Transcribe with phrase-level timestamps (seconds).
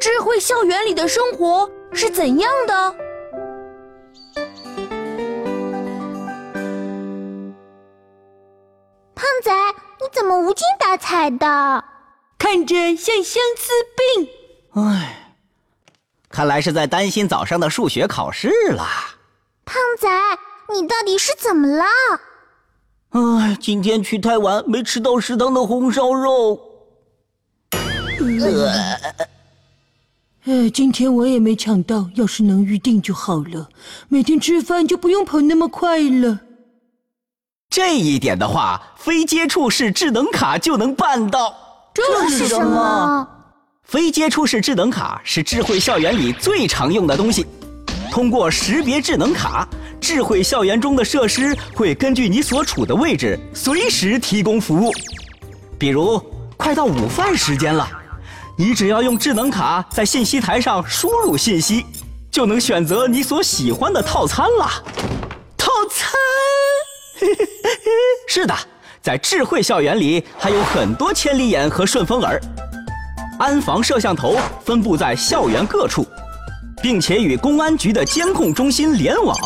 [0.00, 2.94] 智慧校园里的生活是怎样的？
[9.14, 9.52] 胖仔，
[10.00, 11.84] 你怎么无精打采的？
[12.38, 14.28] 看着像相思病。
[14.74, 15.34] 唉，
[16.28, 18.86] 看来是在担心早上的数学考试了。
[19.64, 20.08] 胖仔，
[20.72, 21.84] 你到底是怎么了？
[23.10, 26.60] 唉，今天去太晚，没吃到食堂的红烧肉。
[27.70, 28.94] 呃，
[30.72, 33.68] 今天我也没抢到，要是能预定就好了，
[34.08, 36.40] 每天吃饭就不用跑那么快了。
[37.68, 41.54] 这一点的话，非接触式智能卡就能办到。
[41.92, 43.28] 这是什么？
[43.82, 47.46] 非接触式智能卡是智慧校园里最常用的东西。
[48.10, 49.68] 通过识别智能卡，
[50.00, 54.90] 智慧校园中的设施会根据你所处的位置，随时提供服务。
[55.78, 56.18] 比如，
[56.56, 57.86] 快到午饭时间了，
[58.60, 61.86] 你只要用智能卡在信息台上输入信息，
[62.28, 64.82] 就能选择你所喜欢的套餐啦。
[65.56, 66.10] 套餐。
[68.26, 68.54] 是的，
[69.00, 72.40] 在智慧校园里还有很多千里眼和顺风耳，
[73.38, 76.04] 安防摄像头分布在校园各处，
[76.82, 79.38] 并且与公安局的监控中心联网。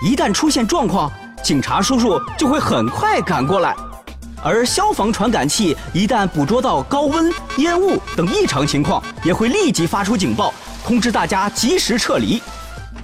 [0.00, 1.10] 一旦出现状况，
[1.42, 3.74] 警察叔叔就会很快赶过来。
[4.48, 10.54] 而消防传感器一旦捕捉到高温、烟雾等异常情况，也会立即发出警报，
[10.86, 12.40] 通知大家及时撤离，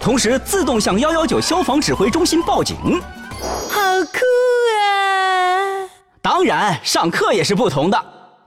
[0.00, 2.76] 同时自动向幺幺九消防指挥中心报警。
[3.68, 3.80] 好
[4.12, 4.20] 酷
[4.78, 5.90] 啊！
[6.22, 8.00] 当然，上课也是不同的。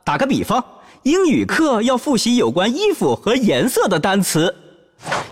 [0.06, 0.64] 打个比方，
[1.04, 4.56] 英语课要复习有关衣服和颜色的单词，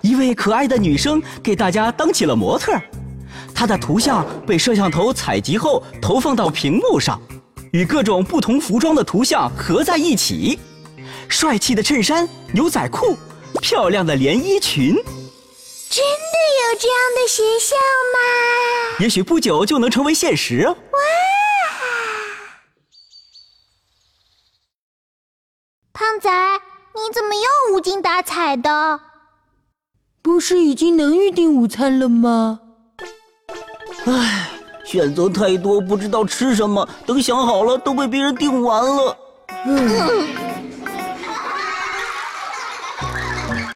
[0.01, 2.73] 一位可爱的女生给大家当起了模特，
[3.55, 7.17] 她的图像被摄像头采集后投放到屏幕上，
[7.73, 10.59] 与各种不同服装的图像合在一起，
[11.27, 13.17] 帅气的衬衫、牛仔裤，
[13.63, 14.93] 漂亮的连衣裙。
[14.93, 17.75] 真的有这样的学校
[18.13, 18.99] 吗？
[18.99, 20.77] 也许不久就能成为现实哦。
[20.91, 20.99] 哇！
[25.93, 26.29] 胖仔，
[26.93, 28.99] 你怎么又无精打采的？
[30.21, 32.59] 不是已经能预定午餐了吗？
[34.05, 34.52] 唉，
[34.93, 36.87] 选择太多，不知道吃什么。
[37.03, 39.17] 等想好了，都被别人订完了。
[39.65, 40.52] 嗯。